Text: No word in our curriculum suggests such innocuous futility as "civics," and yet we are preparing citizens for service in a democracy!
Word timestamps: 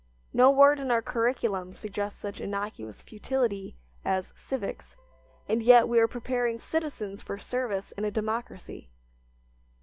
No 0.33 0.49
word 0.49 0.79
in 0.79 0.89
our 0.89 1.03
curriculum 1.03 1.73
suggests 1.73 2.19
such 2.19 2.41
innocuous 2.41 3.03
futility 3.03 3.77
as 4.03 4.33
"civics," 4.35 4.95
and 5.47 5.61
yet 5.61 5.87
we 5.87 5.99
are 5.99 6.07
preparing 6.07 6.57
citizens 6.57 7.21
for 7.21 7.37
service 7.37 7.91
in 7.91 8.03
a 8.03 8.09
democracy! 8.09 8.89